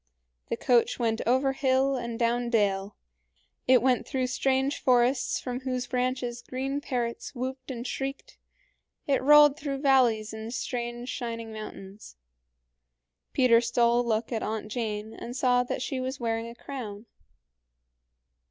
[0.49, 2.95] The coach went over hill and down dale;
[3.67, 8.39] it went through strange forests from whose branches green parrots whooped and shrieked;
[9.05, 12.15] it rolled through valleys in strange shining mountains.
[13.31, 17.05] Peter stole a look at Aunt Jane and saw that she was wearing a crown.